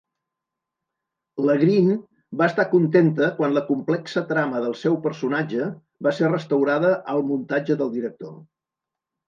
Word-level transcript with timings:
La 1.49 1.57
Green 1.63 1.91
va 2.39 2.47
estar 2.53 2.65
contenta 2.71 3.27
quan 3.41 3.53
la 3.59 3.63
complexa 3.69 4.25
trama 4.33 4.63
del 4.65 4.75
seu 4.81 4.99
personatge 5.05 5.71
va 6.09 6.17
ser 6.23 6.35
restaurada 6.35 6.93
al 7.17 7.25
muntatge 7.31 7.81
del 7.85 7.97
director. 8.01 8.37